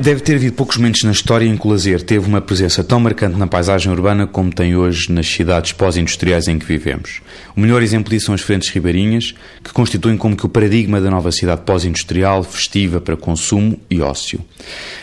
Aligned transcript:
Deve 0.00 0.20
ter 0.22 0.36
havido 0.36 0.54
poucos 0.54 0.78
momentos 0.78 1.02
na 1.04 1.12
história 1.12 1.44
em 1.44 1.58
que 1.58 1.66
o 1.66 1.70
lazer 1.70 2.00
teve 2.00 2.26
uma 2.26 2.40
presença 2.40 2.82
tão 2.82 2.98
marcante 2.98 3.36
na 3.36 3.46
paisagem 3.46 3.92
urbana 3.92 4.26
como 4.26 4.50
tem 4.50 4.74
hoje 4.74 5.12
nas 5.12 5.26
cidades 5.26 5.72
pós-industriais 5.72 6.48
em 6.48 6.58
que 6.58 6.64
vivemos. 6.64 7.20
O 7.54 7.60
melhor 7.60 7.82
exemplo 7.82 8.08
disso 8.08 8.26
são 8.26 8.34
as 8.34 8.40
frentes 8.40 8.70
ribeirinhas, 8.70 9.34
que 9.62 9.74
constituem 9.74 10.16
como 10.16 10.34
que 10.34 10.46
o 10.46 10.48
paradigma 10.48 11.02
da 11.02 11.10
nova 11.10 11.30
cidade 11.30 11.60
pós-industrial, 11.66 12.42
festiva 12.42 12.98
para 12.98 13.14
consumo 13.14 13.78
e 13.90 14.00
ócio. 14.00 14.40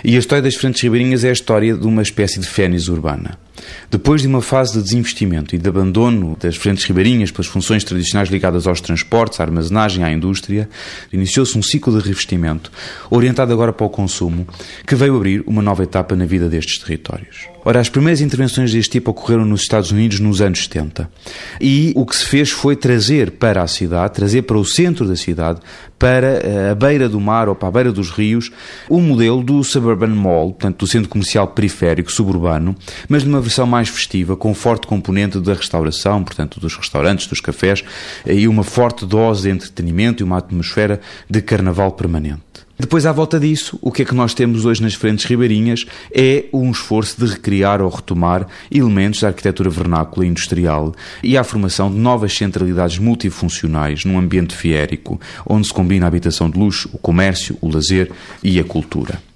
E 0.03 0.15
a 0.15 0.19
história 0.19 0.41
das 0.41 0.55
frentes 0.55 0.81
ribeirinhas 0.81 1.23
é 1.23 1.29
a 1.29 1.33
história 1.33 1.75
de 1.75 1.85
uma 1.85 2.02
espécie 2.02 2.39
de 2.39 2.47
fénix 2.47 2.88
urbana. 2.88 3.38
Depois 3.89 4.21
de 4.21 4.27
uma 4.27 4.41
fase 4.41 4.73
de 4.73 4.84
desinvestimento 4.84 5.55
e 5.55 5.57
de 5.57 5.70
abandono 5.70 6.38
das 6.39 6.55
frentes 6.55 6.85
ribeirinhas 6.85 7.31
pelas 7.31 7.47
funções 7.47 7.83
tradicionais 7.83 8.30
ligadas 8.30 8.67
aos 8.67 8.81
transportes, 8.81 9.39
à 9.39 9.43
armazenagem, 9.43 10.03
à 10.03 10.11
indústria, 10.11 10.70
iniciou-se 11.11 11.57
um 11.57 11.63
ciclo 11.63 11.97
de 11.97 12.07
revestimento, 12.07 12.71
orientado 13.09 13.53
agora 13.53 13.73
para 13.73 13.85
o 13.85 13.89
consumo, 13.89 14.47
que 14.85 14.95
veio 14.95 15.16
abrir 15.16 15.43
uma 15.47 15.61
nova 15.61 15.83
etapa 15.83 16.16
na 16.16 16.25
vida 16.25 16.49
destes 16.49 16.80
territórios. 16.80 17.47
Ora, 17.67 17.81
as 17.81 17.89
primeiras 17.89 18.21
intervenções 18.21 18.71
deste 18.71 18.91
tipo 18.91 19.12
ocorreram 19.12 19.44
nos 19.44 19.63
Estados 19.63 19.91
Unidos 19.91 20.21
nos 20.21 20.39
anos 20.39 20.63
70. 20.63 21.12
E 21.59 21.91
o 21.98 22.05
que 22.05 22.16
se 22.16 22.25
fez 22.25 22.49
foi 22.49 22.77
trazer 22.77 23.31
para 23.31 23.62
a 23.62 23.67
cidade, 23.67 24.13
trazer 24.13 24.44
para 24.44 24.58
o 24.58 24.63
centro 24.63 25.05
da 25.05 25.17
cidade, 25.17 25.59
para 25.99 26.27
eh, 26.27 26.70
a 26.72 26.75
beira 26.75 27.09
do 27.09 27.20
mar 27.20 27.49
ou 27.49 27.55
para 27.55 27.67
a 27.67 27.72
beira 27.72 27.91
dos 27.91 28.09
rios, 28.09 28.53
o 28.88 29.02
modelo 29.02 29.44
do 29.44 29.61
Suburban 29.66 30.16
Mall, 30.16 30.53
portanto, 30.53 30.77
do 30.77 30.88
centro 30.88 31.09
comercial 31.09 31.45
periférico, 31.45 32.09
suburbano, 32.09 32.73
mas 33.09 33.25
numa 33.25 33.41
versão 33.41 33.67
mais 33.67 33.89
festiva, 33.89 34.38
com 34.38 34.53
forte 34.53 34.88
componente 34.88 35.38
da 35.38 35.53
restauração, 35.53 36.23
portanto, 36.23 36.61
dos 36.61 36.73
restaurantes, 36.73 37.28
dos 37.28 37.41
cafés, 37.41 37.84
e 38.25 38.47
uma 38.47 38.63
forte 38.63 39.06
dose 39.06 39.41
de 39.41 39.50
entretenimento 39.50 40.23
e 40.23 40.25
uma 40.25 40.38
atmosfera 40.38 41.02
de 41.30 41.41
carnaval 41.41 41.91
permanente. 41.91 42.66
Depois, 42.80 43.08
à 43.08 43.11
volta 43.11 43.39
disso, 43.39 43.80
o 43.81 43.92
que 43.92 44.03
é 44.03 44.06
que 44.06 44.14
nós 44.14 44.36
temos 44.36 44.64
hoje 44.64 44.83
nas 44.83 44.94
frentes 44.94 45.25
ribeirinhas 45.25 45.86
é 46.14 46.45
um 46.53 46.70
esforço 46.70 47.19
de 47.19 47.31
recriar 47.31 47.81
ou 47.81 47.89
retomar 47.89 48.45
elementos 48.69 49.22
da 49.22 49.30
arquitetura 49.30 49.67
vernácula 49.67 50.28
industrial 50.28 50.94
e 51.23 51.36
a 51.36 51.44
formação 51.44 51.89
de 51.89 51.97
novas 51.97 52.34
centralidades 52.38 53.00
multifuncionais 53.00 54.06
num 54.06 54.19
ambiente 54.19 54.56
fiérico, 54.56 55.19
onde 55.44 55.66
se 55.66 55.73
combina 55.73 56.06
a 56.06 56.08
habitação 56.08 56.52
de 56.52 56.59
luxo, 56.59 56.88
o 56.94 57.00
comércio, 57.00 57.58
o 57.61 57.67
lazer 57.67 58.11
e 58.44 58.59
a 58.59 58.64
cultura. 58.64 59.27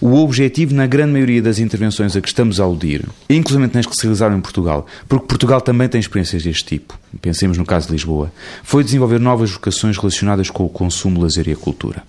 O 0.00 0.14
objetivo, 0.16 0.74
na 0.74 0.86
grande 0.86 1.12
maioria 1.12 1.42
das 1.42 1.58
intervenções 1.58 2.16
a 2.16 2.20
que 2.20 2.28
estamos 2.28 2.60
a 2.60 2.64
aludir, 2.64 3.04
inclusive 3.28 3.70
nas 3.72 3.86
que 3.86 3.94
se 3.94 4.02
realizaram 4.02 4.36
em 4.36 4.40
Portugal, 4.40 4.86
porque 5.08 5.26
Portugal 5.26 5.60
também 5.60 5.88
tem 5.88 6.00
experiências 6.00 6.42
deste 6.42 6.64
tipo, 6.64 6.98
pensemos 7.20 7.58
no 7.58 7.64
caso 7.64 7.86
de 7.86 7.92
Lisboa, 7.92 8.32
foi 8.62 8.82
desenvolver 8.82 9.18
novas 9.18 9.50
vocações 9.50 9.96
relacionadas 9.96 10.50
com 10.50 10.64
o 10.64 10.68
consumo, 10.68 11.20
lazer 11.20 11.48
e 11.48 11.52
a 11.52 11.56
cultura. 11.56 12.02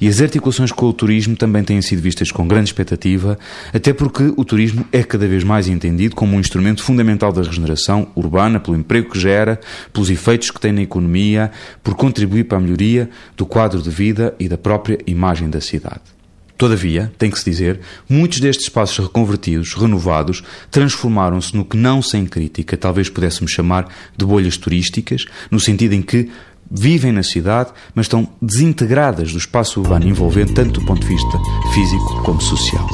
E 0.00 0.08
as 0.08 0.20
articulações 0.20 0.72
com 0.72 0.86
o 0.86 0.92
turismo 0.92 1.36
também 1.36 1.62
têm 1.62 1.80
sido 1.82 2.02
vistas 2.02 2.30
com 2.30 2.46
grande 2.46 2.70
expectativa, 2.70 3.38
até 3.72 3.92
porque 3.92 4.32
o 4.36 4.44
turismo 4.44 4.84
é 4.92 5.02
cada 5.02 5.26
vez 5.26 5.44
mais 5.44 5.68
entendido 5.68 6.14
como 6.14 6.36
um 6.36 6.40
instrumento 6.40 6.82
fundamental 6.82 7.32
da 7.32 7.42
regeneração 7.42 8.08
urbana, 8.14 8.58
pelo 8.58 8.76
emprego 8.76 9.10
que 9.10 9.18
gera, 9.18 9.60
pelos 9.92 10.10
efeitos 10.10 10.50
que 10.50 10.60
tem 10.60 10.72
na 10.72 10.82
economia, 10.82 11.50
por 11.82 11.94
contribuir 11.94 12.44
para 12.44 12.58
a 12.58 12.60
melhoria 12.60 13.08
do 13.36 13.46
quadro 13.46 13.80
de 13.80 13.90
vida 13.90 14.34
e 14.38 14.48
da 14.48 14.58
própria 14.58 14.98
imagem 15.06 15.48
da 15.48 15.60
cidade. 15.60 16.15
Todavia, 16.56 17.12
tem 17.18 17.30
que 17.30 17.38
se 17.38 17.50
dizer, 17.50 17.80
muitos 18.08 18.40
destes 18.40 18.66
espaços 18.66 19.04
reconvertidos, 19.04 19.74
renovados, 19.74 20.42
transformaram-se 20.70 21.54
no 21.54 21.64
que 21.64 21.76
não 21.76 22.00
sem 22.00 22.24
crítica 22.24 22.76
talvez 22.76 23.10
pudéssemos 23.10 23.52
chamar 23.52 23.88
de 24.16 24.24
bolhas 24.24 24.56
turísticas, 24.56 25.26
no 25.50 25.60
sentido 25.60 25.92
em 25.92 26.00
que 26.00 26.30
vivem 26.70 27.12
na 27.12 27.22
cidade, 27.22 27.70
mas 27.94 28.06
estão 28.06 28.28
desintegradas 28.40 29.32
do 29.32 29.38
espaço 29.38 29.80
urbano 29.80 30.08
envolvente, 30.08 30.54
tanto 30.54 30.80
do 30.80 30.86
ponto 30.86 31.00
de 31.00 31.08
vista 31.08 31.38
físico 31.74 32.22
como 32.22 32.40
social. 32.40 32.86